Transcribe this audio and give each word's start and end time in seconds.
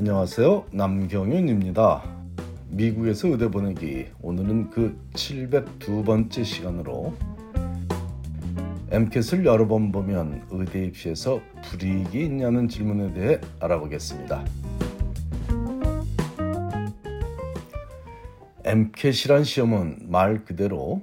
안녕하세요. 0.00 0.68
남경윤입니다. 0.70 2.02
미국에서 2.70 3.28
의대 3.28 3.50
보내기 3.50 4.06
오늘은 4.22 4.70
그 4.70 4.98
702번째 5.12 6.42
시간으로 6.42 7.14
MCAT을 8.90 9.44
여러 9.44 9.68
번 9.68 9.92
보면 9.92 10.46
의대 10.52 10.86
입시에서 10.86 11.42
불이익이 11.64 12.18
있냐는 12.18 12.66
질문에 12.66 13.12
대해 13.12 13.40
알아보겠습니다. 13.60 14.42
MCAT이란 18.64 19.44
시험은 19.44 20.06
말 20.08 20.46
그대로 20.46 21.02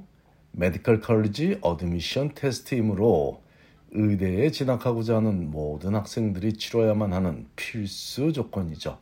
Medical 0.53 1.01
College 1.01 1.59
Admission 1.61 2.31
Test이므로 2.33 3.43
의대에 3.97 4.51
진학하고자 4.51 5.15
하는 5.15 5.49
모든 5.49 5.95
학생들이 5.95 6.53
치러야만 6.53 7.13
하는 7.13 7.47
필수 7.55 8.31
조건이죠. 8.31 8.99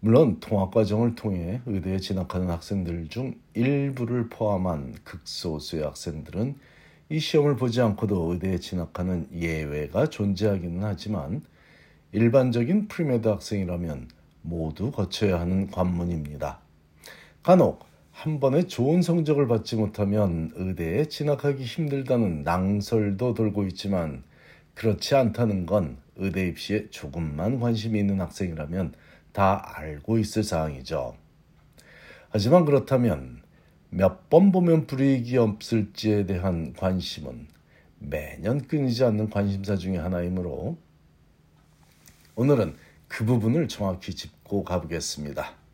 물론 0.00 0.40
통합 0.40 0.74
과정을 0.74 1.14
통해 1.14 1.60
의대에 1.64 1.98
진학하는 1.98 2.50
학생들 2.50 3.06
중 3.08 3.36
일부를 3.54 4.28
포함한 4.30 4.96
극소수의 5.04 5.84
학생들은 5.84 6.56
이 7.10 7.20
시험을 7.20 7.54
보지 7.54 7.80
않고도 7.80 8.32
의대에 8.32 8.58
진학하는 8.58 9.28
예외가 9.32 10.08
존재하기는 10.08 10.82
하지만 10.82 11.42
일반적인 12.10 12.88
pre-med 12.88 13.28
학생이라면 13.28 14.08
모두 14.42 14.90
거쳐야 14.90 15.38
하는 15.38 15.70
관문입니다. 15.70 16.58
간혹 17.44 17.87
한 18.18 18.40
번에 18.40 18.66
좋은 18.66 19.00
성적을 19.00 19.46
받지 19.46 19.76
못하면 19.76 20.50
의대에 20.56 21.04
진학하기 21.04 21.62
힘들다는 21.62 22.42
낭설도 22.42 23.34
돌고 23.34 23.64
있지만 23.68 24.24
그렇지 24.74 25.14
않다는 25.14 25.66
건 25.66 25.98
의대 26.16 26.48
입시에 26.48 26.90
조금만 26.90 27.60
관심이 27.60 27.96
있는 27.96 28.20
학생이라면 28.20 28.94
다 29.30 29.62
알고 29.76 30.18
있을 30.18 30.42
사항이죠. 30.42 31.16
하지만 32.30 32.64
그렇다면 32.64 33.40
몇 33.90 34.28
번 34.28 34.50
보면 34.50 34.88
불이익이 34.88 35.36
없을지에 35.36 36.26
대한 36.26 36.72
관심은 36.72 37.46
매년 38.00 38.66
끊이지 38.66 39.04
않는 39.04 39.30
관심사 39.30 39.76
중의 39.76 40.00
하나이므로 40.00 40.76
오늘은 42.34 42.74
그 43.06 43.24
부분을 43.24 43.68
정확히 43.68 44.12
짚고 44.12 44.64
가보겠습니다. 44.64 45.67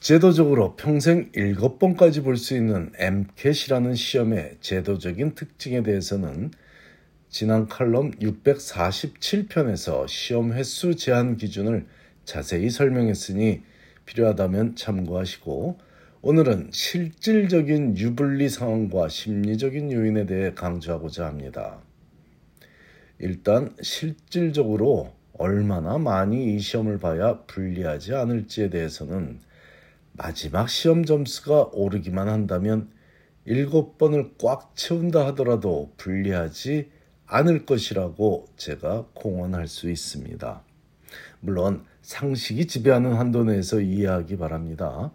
제도적으로 0.00 0.76
평생 0.76 1.30
7번까지 1.32 2.24
볼 2.24 2.38
수 2.38 2.56
있는 2.56 2.90
MCAT이라는 2.96 3.94
시험의 3.94 4.56
제도적인 4.62 5.34
특징에 5.34 5.82
대해서는 5.82 6.52
지난 7.28 7.68
칼럼 7.68 8.12
647편에서 8.12 10.08
시험 10.08 10.54
횟수 10.54 10.96
제한 10.96 11.36
기준을 11.36 11.86
자세히 12.24 12.70
설명했으니 12.70 13.60
필요하다면 14.06 14.76
참고하시고 14.76 15.78
오늘은 16.22 16.70
실질적인 16.72 17.98
유불리 17.98 18.48
상황과 18.48 19.10
심리적인 19.10 19.92
요인에 19.92 20.24
대해 20.24 20.54
강조하고자 20.54 21.26
합니다. 21.26 21.78
일단 23.18 23.76
실질적으로 23.82 25.12
얼마나 25.34 25.98
많이 25.98 26.54
이 26.54 26.58
시험을 26.58 26.98
봐야 26.98 27.40
불리하지 27.46 28.14
않을지에 28.14 28.70
대해서는 28.70 29.40
마지막 30.22 30.68
시험 30.68 31.06
점수가 31.06 31.70
오르기만 31.72 32.28
한다면 32.28 32.90
일곱 33.46 33.96
번을 33.96 34.32
꽉 34.38 34.76
채운다 34.76 35.26
하더라도 35.28 35.94
불리하지 35.96 36.90
않을 37.24 37.64
것이라고 37.64 38.44
제가 38.56 39.06
공언할 39.14 39.66
수 39.66 39.90
있습니다. 39.90 40.62
물론 41.40 41.84
상식이 42.02 42.66
지배하는 42.66 43.14
한도 43.14 43.44
내에서 43.44 43.80
이해하기 43.80 44.36
바랍니다. 44.36 45.10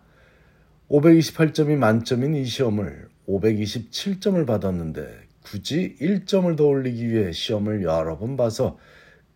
528점이 0.89 1.75
만점인 1.75 2.34
이 2.34 2.44
시험을 2.46 3.08
527점을 3.28 4.44
받았는데 4.47 5.19
굳이 5.44 5.97
1점을 6.02 6.58
더 6.58 6.66
올리기 6.66 7.12
위해 7.12 7.31
시험을 7.31 7.84
여러 7.84 8.18
번 8.18 8.38
봐서 8.38 8.79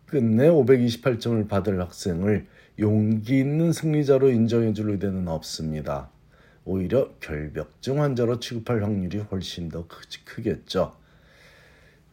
끝내 0.06 0.48
528점을 0.48 1.48
받을 1.48 1.80
학생을 1.80 2.48
용기 2.80 3.40
있는 3.40 3.72
승리자로 3.72 4.30
인정해 4.30 4.72
줄 4.72 4.90
의대는 4.90 5.28
없습니다. 5.28 6.08
오히려 6.64 7.10
결벽증 7.20 8.00
환자로 8.00 8.40
취급할 8.40 8.82
확률이 8.82 9.18
훨씬 9.18 9.68
더 9.68 9.86
크겠죠. 10.24 10.96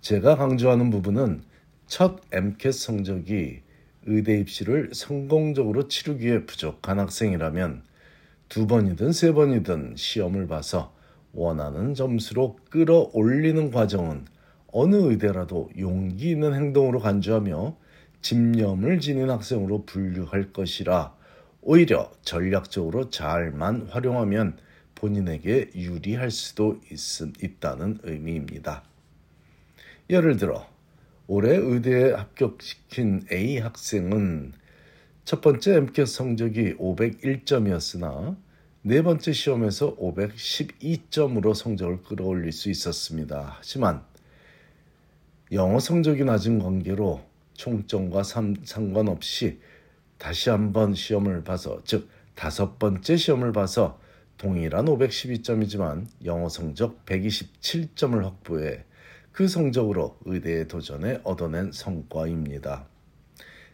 제가 0.01 0.35
강조하는 0.35 0.89
부분은 0.89 1.43
첫 1.87 2.19
MCAT 2.33 2.77
성적이 2.77 3.61
의대 4.05 4.37
입시를 4.39 4.89
성공적으로 4.93 5.87
치르기에 5.87 6.45
부족한 6.45 6.99
학생이라면 6.99 7.83
두 8.49 8.67
번이든 8.67 9.13
세 9.13 9.31
번이든 9.31 9.93
시험을 9.95 10.47
봐서 10.47 10.93
원하는 11.31 11.93
점수로 11.93 12.57
끌어올리는 12.69 13.71
과정은 13.71 14.25
어느 14.73 14.95
의대라도 14.97 15.69
용기 15.77 16.31
있는 16.31 16.53
행동으로 16.53 16.99
간주하며 16.99 17.77
집념을 18.21 18.99
지닌 18.99 19.29
학생으로 19.29 19.85
분류할 19.85 20.51
것이라 20.53 21.15
오히려 21.61 22.11
전략적으로 22.21 23.09
잘만 23.09 23.87
활용하면 23.89 24.57
본인에게 24.95 25.71
유리할 25.75 26.31
수도 26.31 26.79
있, 26.91 26.99
있다는 27.43 27.99
의미입니다. 28.03 28.83
예를 30.09 30.37
들어 30.37 30.65
올해 31.27 31.55
의대에 31.55 32.13
합격시킨 32.13 33.27
A 33.31 33.59
학생은 33.59 34.53
첫 35.25 35.41
번째 35.41 35.75
MCAT 35.75 36.05
성적이 36.05 36.75
501점이었으나 36.75 38.37
네 38.81 39.01
번째 39.01 39.33
시험에서 39.33 39.97
512점으로 39.97 41.53
성적을 41.53 42.03
끌어올릴 42.03 42.53
수 42.53 42.69
있었습니다. 42.69 43.55
하지만 43.57 44.05
영어 45.51 45.79
성적이 45.79 46.23
낮은 46.23 46.59
관계로 46.59 47.26
총점과 47.57 48.23
상관없이 48.23 49.59
다시 50.17 50.49
한번 50.49 50.93
시험을 50.93 51.43
봐서 51.43 51.81
즉 51.83 52.07
다섯 52.33 52.79
번째 52.79 53.17
시험을 53.17 53.51
봐서 53.51 53.99
동일한 54.37 54.85
512점이지만 54.85 56.05
영어 56.25 56.47
성적 56.47 57.05
127점을 57.05 58.23
확보해 58.23 58.85
그 59.31 59.47
성적으로 59.47 60.17
의대에 60.25 60.67
도전해 60.67 61.19
얻어낸 61.23 61.71
성과입니다. 61.71 62.87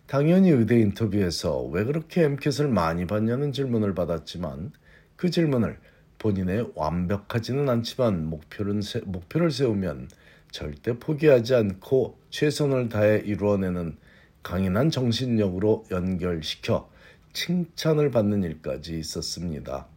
당연히 0.08 0.50
의대 0.50 0.80
인터뷰에서 0.80 1.64
왜 1.64 1.84
그렇게 1.84 2.24
MCAT을 2.24 2.68
많이 2.70 3.06
받냐는 3.06 3.52
질문을 3.52 3.94
받았지만 3.94 4.72
그 5.16 5.30
질문을 5.30 5.80
본인의 6.20 6.72
완벽하지는 6.76 7.68
않지만 7.70 8.26
목표를 8.26 9.52
세우면 9.52 10.10
절대 10.54 11.00
포기하지 11.00 11.56
않고 11.56 12.20
최선을 12.30 12.88
다해 12.88 13.24
이루어내는 13.26 13.98
강인한 14.44 14.92
정신력으로 14.92 15.86
연결시켜 15.90 16.90
칭찬을 17.34 18.12
받는 18.12 18.44
일까지 18.44 19.00
있었습니다. 19.00 19.88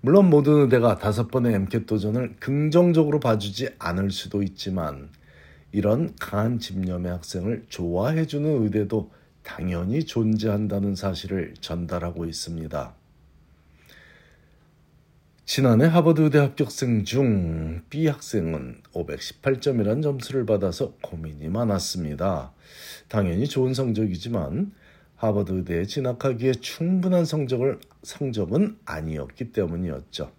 물론 0.00 0.30
모든 0.30 0.62
의대가 0.62 0.96
다섯 0.96 1.26
번의 1.26 1.54
MCAT 1.54 1.86
도전을 1.86 2.36
긍정적으로 2.38 3.18
봐주지 3.18 3.70
않을 3.80 4.12
수도 4.12 4.44
있지만 4.44 5.08
이런 5.72 6.14
강한 6.20 6.60
집념의 6.60 7.10
학생을 7.10 7.66
좋아해주는 7.68 8.62
의대도 8.62 9.10
당연히 9.42 10.04
존재한다는 10.04 10.94
사실을 10.94 11.54
전달하고 11.60 12.26
있습니다. 12.26 12.94
지난해 15.52 15.86
하버드 15.86 16.20
의대 16.20 16.38
합격생 16.38 17.02
중 17.02 17.82
B 17.90 18.06
학생은 18.06 18.82
518점이라는 18.94 20.00
점수를 20.00 20.46
받아서 20.46 20.92
고민이 21.02 21.48
많았습니다. 21.48 22.52
당연히 23.08 23.48
좋은 23.48 23.74
성적이지만 23.74 24.70
하버드 25.16 25.50
의대에 25.50 25.86
진학하기에 25.86 26.52
충분한 26.52 27.24
성적을 27.24 27.80
성적은 28.04 28.78
아니었기 28.84 29.50
때문이었죠. 29.50 30.30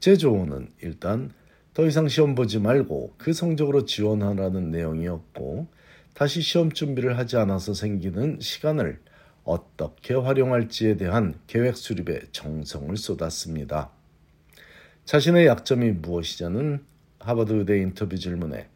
제 0.00 0.16
조언은 0.16 0.70
일단 0.82 1.30
더 1.72 1.86
이상 1.86 2.08
시험 2.08 2.34
보지 2.34 2.58
말고 2.58 3.14
그 3.18 3.32
성적으로 3.32 3.84
지원하라는 3.84 4.72
내용이었고 4.72 5.68
다시 6.14 6.40
시험 6.40 6.72
준비를 6.72 7.16
하지 7.16 7.36
않아서 7.36 7.74
생기는 7.74 8.38
시간을 8.40 8.98
어떻게 9.44 10.14
활용할지에 10.14 10.96
대한 10.96 11.38
계획 11.46 11.76
수립에 11.76 12.22
정성을 12.32 12.96
쏟았습니다. 12.96 14.01
자신의 15.04 15.46
약점이 15.46 15.90
무엇이냐는 15.92 16.84
하버드 17.18 17.52
의대 17.52 17.78
인터뷰 17.78 18.16
질문에 18.16 18.68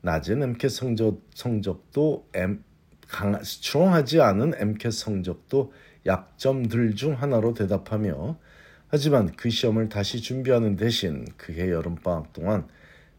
낮은 0.00 0.42
MCAT 0.42 0.68
성적, 0.68 1.22
성적도 1.34 2.28
M, 2.34 2.62
강, 3.08 3.42
스트롱하지 3.42 4.20
않은 4.20 4.54
MCAT 4.56 4.96
성적도 4.96 5.72
약점들 6.06 6.94
중 6.94 7.14
하나로 7.14 7.54
대답하며 7.54 8.38
하지만 8.88 9.32
그 9.36 9.50
시험을 9.50 9.88
다시 9.88 10.20
준비하는 10.20 10.76
대신 10.76 11.24
그해 11.36 11.70
여름방학 11.70 12.32
동안 12.32 12.68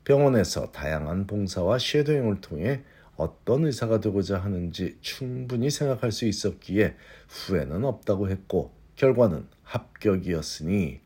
병원에서 0.06 0.72
다양한 0.72 1.28
봉사와 1.28 1.80
쉐도잉을 1.80 2.42
통해 2.42 2.82
어떤 3.18 3.66
의사가 3.66 4.00
되고자 4.00 4.40
하는지 4.40 4.98
충분히 5.02 5.70
생각할 5.70 6.12
수 6.12 6.26
있었기에 6.26 6.96
후회는 7.28 7.84
없다고 7.84 8.30
했고 8.30 8.74
결과는 8.96 9.48
합격이었으니 9.64 11.03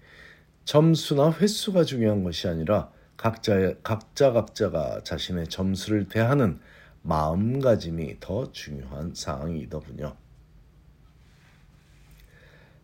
점수나 0.68 1.32
횟수가 1.32 1.86
중요한 1.86 2.26
것이 2.26 2.46
아니라 2.46 2.92
각자의 3.16 3.78
각자 3.84 4.34
각자가 4.34 5.00
자신의 5.06 5.48
점수를 5.48 6.10
대하는 6.10 6.60
마음가짐이 7.04 8.18
더 8.20 8.52
중요한 8.52 9.14
사항이더군요. 9.16 10.14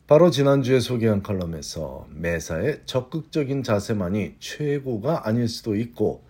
바로 0.08 0.32
지난주에 0.32 0.80
소개한 0.80 1.22
칼럼에서 1.22 2.08
매사에 2.10 2.86
적극적인 2.86 3.64
자세만이 3.64 4.38
최고가 4.40 5.28
아닐 5.28 5.50
수도 5.50 5.76
있고 5.76 6.24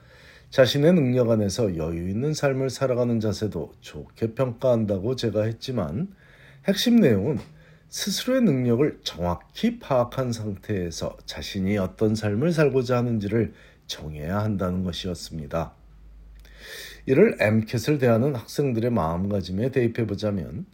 자신의 0.50 0.94
능력 0.94 1.30
안에서 1.30 1.78
여유 1.78 2.10
있는 2.10 2.34
삶을 2.34 2.72
살아가는 2.72 3.20
자세도 3.20 3.74
좋게 3.80 4.34
평가한다고 4.34 5.16
제가 5.16 5.44
했지만 5.44 6.16
핵심 6.68 6.96
내용은 6.96 7.38
스스로의 7.94 8.42
능력을 8.42 9.02
정확히 9.04 9.78
파악한 9.78 10.32
상태에서 10.32 11.16
자신이 11.28 11.78
어떤 11.78 12.16
삶을 12.16 12.52
살고자 12.52 12.98
하는지를 12.98 13.54
정해야 13.86 14.40
한다는 14.40 14.84
것이었습니다. 14.84 15.76
이를 17.06 17.38
MCAT을 17.40 18.00
대하는 18.00 18.34
학생들의 18.34 18.90
마음가짐에 18.90 19.70
대입해 19.70 20.08
보자면 20.08 20.66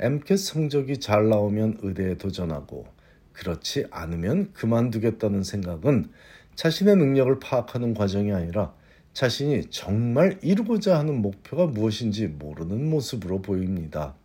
MCAT 0.00 0.36
성적이 0.36 0.98
잘 0.98 1.28
나오면 1.28 1.78
의대에 1.82 2.16
도전하고 2.16 2.88
그렇지 3.34 3.86
않으면 3.92 4.52
그만두겠다는 4.52 5.44
생각은 5.44 6.10
자신의 6.56 6.96
능력을 6.96 7.38
파악하는 7.38 7.94
과정이 7.94 8.32
아니라 8.32 8.74
자신이 9.12 9.70
정말 9.70 10.40
이루고자 10.42 10.98
하는 10.98 11.22
목표가 11.22 11.66
무엇인지 11.66 12.26
모르는 12.26 12.90
모습으로 12.90 13.42
보입니다. 13.42 14.17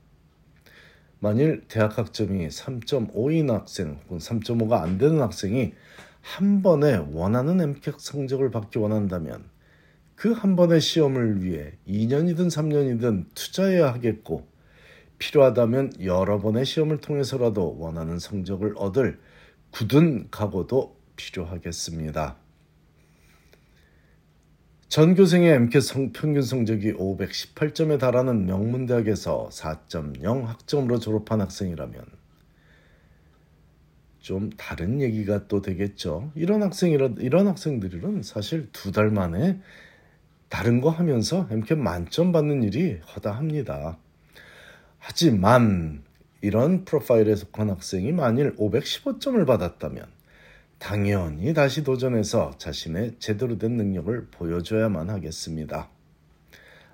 만일 1.24 1.64
대학 1.70 1.98
학점이 1.98 2.50
3.5인 2.50 3.48
학생 3.48 3.98
혹은 4.04 4.18
3.5가 4.18 4.82
안 4.82 4.98
되는 4.98 5.22
학생이 5.22 5.72
한 6.20 6.62
번에 6.62 6.98
원하는 7.14 7.62
MCAT 7.62 7.98
성적을 7.98 8.52
받기 8.52 8.78
원한다면 8.78 9.46
그 10.16 10.34
한 10.34 10.58
번의 10.58 10.82
시험을 10.82 11.42
위해 11.42 11.78
2년이든 11.88 12.48
3년이든 12.48 13.28
투자해야 13.36 13.94
하겠고 13.94 14.46
필요하다면 15.18 15.94
여러 16.04 16.42
번의 16.42 16.66
시험을 16.66 16.98
통해서라도 16.98 17.78
원하는 17.80 18.20
성적을 18.20 18.74
얻을 18.76 19.18
굳은 19.72 20.28
각오도 20.30 20.98
필요하겠습니다. 21.16 22.43
전교생의 24.94 25.56
MCAT 25.56 26.12
평균 26.14 26.44
성적이 26.44 26.94
518점에 26.94 27.98
달하는 27.98 28.46
명문대학에서 28.46 29.50
4.0 29.52 30.44
학점으로 30.44 31.00
졸업한 31.00 31.42
학생이라면 31.42 32.06
좀 34.20 34.52
다른 34.52 35.02
얘기가 35.02 35.48
또 35.48 35.64
되겠죠. 35.64 36.32
이런 36.36 36.62
학생이라 36.62 37.14
이런 37.18 37.48
학생들은 37.48 38.22
사실 38.22 38.70
두 38.72 38.92
달 38.92 39.10
만에 39.10 39.60
다른 40.48 40.80
거 40.80 40.92
하면서 40.92 41.48
MCAT 41.50 41.74
만점 41.82 42.32
받는 42.32 42.62
일이 42.62 43.00
허다합니다. 43.16 43.98
하지만 45.00 46.04
이런 46.42 46.86
프로파일에 46.86 47.36
속한 47.36 47.72
학생이 47.72 48.12
만일 48.12 48.56
515점을 48.58 49.44
받았다면 49.48 50.06
당연히 50.84 51.54
다시 51.54 51.82
도전해서 51.82 52.58
자신의 52.58 53.16
제대로 53.18 53.58
된 53.58 53.78
능력을 53.78 54.28
보여줘야만 54.32 55.10
하겠습니다. 55.10 55.90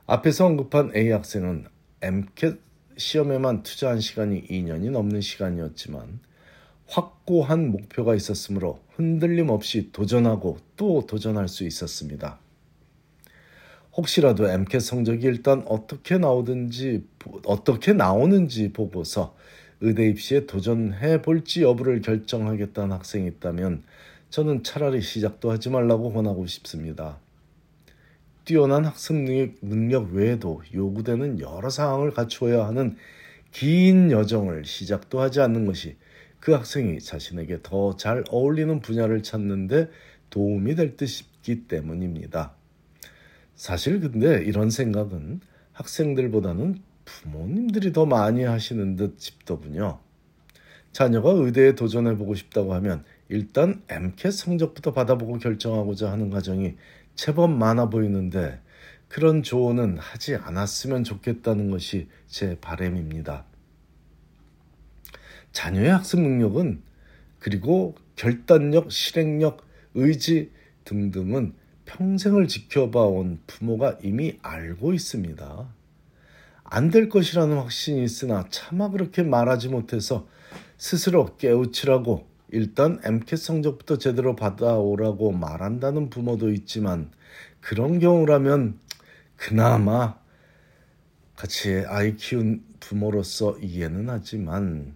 앞에서 0.06 0.46
언급한 0.46 0.92
A 0.96 1.10
학생은 1.10 1.66
MCAT 2.04 2.60
시험에만 2.98 3.64
투자한 3.64 4.00
시간이 4.00 4.46
2년이 4.46 4.92
넘는 4.92 5.22
시간이었지만 5.22 6.20
확고한 6.86 7.72
목표가 7.72 8.14
있었으므로 8.14 8.80
흔들림 8.92 9.50
없이 9.50 9.92
도전하고 9.92 10.60
또 10.76 11.08
도전할 11.08 11.48
수 11.48 11.66
있었습니다. 11.66 12.38
혹시라도 13.98 14.48
MCAT 14.48 14.86
성적이 14.86 15.26
일단 15.26 15.64
어떻게 15.66 16.20
나오든지 16.20 17.08
어떻게 17.46 17.94
나오는지 17.94 18.72
보고서 18.72 19.36
의대 19.82 20.08
입시에 20.08 20.46
도전해 20.46 21.22
볼지 21.22 21.64
여부를 21.64 22.02
결정하겠다는 22.02 22.92
학생이 22.92 23.28
있다면 23.28 23.84
저는 24.30 24.64
차라리 24.64 25.02
시작도 25.02 25.52
하지 25.52 25.70
말라고 25.70 26.12
권하고 26.12 26.46
싶습니다. 26.46 27.20
뛰어난 28.46 28.86
학습 28.86 29.16
능력 29.62 30.12
외에도 30.12 30.62
요구되는 30.74 31.40
여러 31.40 31.70
사항을 31.70 32.12
갖추어야 32.12 32.66
하는 32.68 32.96
긴 33.52 34.12
여정을 34.12 34.66
시작도 34.66 35.20
하지 35.22 35.40
않는 35.42 35.66
것이 35.66 35.98
그 36.40 36.54
학생이 36.54 37.00
자신에게 37.00 37.60
더 37.64 37.96
잘 37.98 38.24
어울리는 38.30 38.80
분야를 38.80 39.24
찾는데 39.24 39.90
도움이 40.30 40.76
될 40.76 40.96
듯 40.98 41.08
싶기 41.08 41.68
때문입니다. 41.68 42.54
사실 43.56 44.00
근데 44.00 44.44
이런 44.44 44.70
생각은 44.70 45.42
학생들보다는 45.74 46.82
부모님들이 47.22 47.92
더 47.92 48.06
많이 48.06 48.44
하시는 48.44 48.96
듯 48.96 49.20
싶더군요. 49.20 50.00
자녀가 50.92 51.32
의대에 51.32 51.76
도전해 51.76 52.16
보고 52.16 52.34
싶다고 52.34 52.74
하면 52.76 53.04
일단 53.28 53.84
MCAT 53.90 54.32
성적부터 54.32 54.94
받아보고 54.94 55.38
결정하고자 55.38 56.12
하는 56.12 56.30
가정이 56.30 56.76
제법 57.16 57.52
많아 57.52 57.90
보이는데 57.90 58.60
그런 59.10 59.44
조언은 59.44 59.98
하지 59.98 60.36
않았으면 60.36 61.04
좋겠다는 61.04 61.72
것이 61.72 62.08
제 62.28 62.58
바램입니다. 62.60 63.44
자녀의 65.52 65.90
학습 65.90 66.22
능력은 66.22 66.82
그리고 67.40 67.96
결단력, 68.16 68.92
실행력, 68.92 69.66
의지 69.94 70.52
등등은 70.86 71.54
평생을 71.86 72.48
지켜봐온 72.48 73.40
부모가 73.48 73.98
이미 74.04 74.38
알고 74.42 74.94
있습니다. 74.94 75.79
안 76.72 76.92
될 76.92 77.10
것이라는 77.10 77.58
확신이 77.58 78.04
있으나 78.04 78.46
차마 78.50 78.90
그렇게 78.90 79.24
말하지 79.24 79.70
못해서 79.70 80.28
스스로 80.78 81.36
깨우치라고 81.38 82.28
일단 82.52 83.00
MCAT 83.04 83.38
성적부터 83.38 83.98
제대로 83.98 84.36
받아오라고 84.36 85.32
말한다는 85.32 86.10
부모도 86.10 86.52
있지만 86.52 87.12
그런 87.60 88.00
경우라면 88.00 88.80
그나마 89.36 90.18
같이 91.36 91.84
아이 91.88 92.16
키운 92.16 92.64
부모로서 92.80 93.58
이해는 93.60 94.10
하지만 94.10 94.96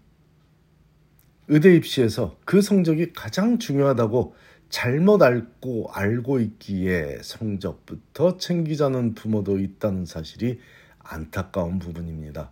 의대 1.48 1.75
입시에서 1.75 2.38
그 2.46 2.62
성적이 2.62 3.13
가장 3.13 3.60
중요하다고 3.60 4.36
잘못 4.70 5.22
알고 5.22 5.92
알고 5.92 6.39
있기에 6.39 7.20
성적부터 7.22 8.38
챙기자는 8.38 9.13
부모도 9.13 9.60
있다는 9.60 10.06
사실이 10.06 10.60
안타까운 11.04 11.80
부분입니다. 11.80 12.52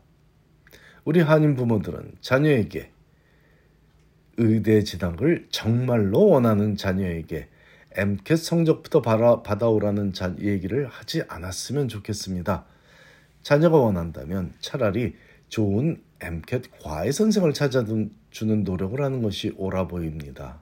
우리 1.03 1.19
한인 1.21 1.55
부모들은 1.55 2.17
자녀에게 2.21 2.91
의대 4.37 4.83
진학을 4.83 5.47
정말로 5.49 6.27
원하는 6.27 6.75
자녀에게 6.75 7.49
MCAT 7.93 8.37
성적부터 8.37 9.01
받아, 9.01 9.41
받아오라는 9.41 10.13
자, 10.13 10.33
얘기를 10.39 10.87
하지 10.87 11.23
않았으면 11.27 11.87
좋겠습니다. 11.87 12.65
자녀가 13.41 13.77
원한다면 13.77 14.53
차라리 14.59 15.15
좋은 15.49 16.01
MCAT 16.21 16.69
과외 16.81 17.11
선생을 17.11 17.53
찾아주는 17.53 18.13
노력을 18.63 19.01
하는 19.01 19.21
것이 19.21 19.53
옳아 19.57 19.87
보입니다. 19.87 20.59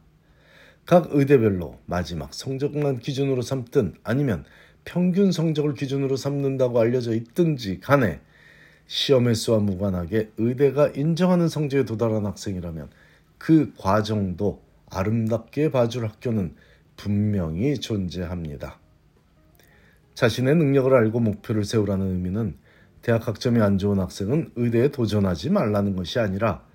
각 0.86 1.10
의대별로 1.12 1.78
마지막 1.86 2.34
성적만 2.34 3.00
기준으로 3.00 3.44
삼든 3.44 3.96
아니면 4.04 4.44
평균 4.86 5.32
성적을 5.32 5.74
기준으로 5.74 6.16
삼는다고 6.16 6.80
알려져 6.80 7.14
있든지 7.14 7.80
간에 7.80 8.22
시험 8.88 9.28
횟수와 9.28 9.60
무관하게 9.60 10.32
의대가 10.38 10.88
인정하는 10.88 11.48
성적에 11.48 11.86
도달한 11.86 12.26
학생이라면 12.26 12.90
그 13.38 13.72
과정도 13.78 14.64
아름답게 14.90 15.72
봐줄 15.72 16.06
학교는 16.06 16.56
분명히 16.98 17.80
존재합니다. 17.80 18.80
자신의 20.16 20.56
능력을 20.56 20.94
알고 20.94 21.20
목표를 21.20 21.64
세우라는 21.64 22.08
의미는 22.08 22.58
대학 23.02 23.28
학점이 23.28 23.62
안 23.62 23.78
좋은 23.78 24.00
학생은 24.00 24.52
의대에 24.56 24.90
도전하지 24.90 25.52
말라는 25.52 25.96
것이 25.96 26.20
아니라 26.20 26.66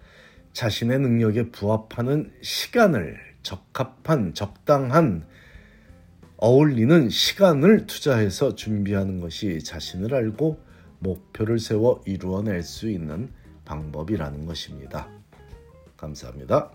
자신의 0.55 1.01
능력에 1.01 1.51
부합하는 1.51 2.33
시간을 2.41 3.19
적합한 3.43 4.35
적당한 4.35 5.27
어울리는 6.47 7.09
시간을 7.09 7.87
투자해서 7.87 8.55
준비하는 8.55 9.19
것이 9.19 9.65
자신을 9.65 10.15
알고 10.15 10.61
목표를 10.99 11.59
세워 11.59 12.03
이루어낼 12.05 12.63
수 12.63 12.91
있는 12.91 13.33
방법이라는 13.65 14.45
것입니다. 14.45 15.09
감사합니다. 15.97 16.71